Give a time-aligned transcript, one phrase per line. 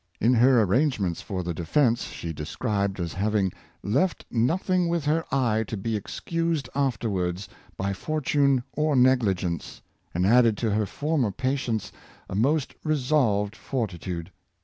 [0.19, 3.53] In her arrange ments for the defense, she is described as having"
[3.99, 9.79] left nothing with her eye to be excused afterwards by for tune or negligence,
[10.11, 11.91] and added to her former patience
[12.27, 14.31] a most resolved fortitude.